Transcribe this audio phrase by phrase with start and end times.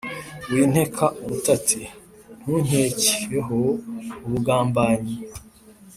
[0.51, 1.81] winkeka ubutati:
[2.41, 3.59] ntunkekeho
[4.25, 5.15] ubugambanyi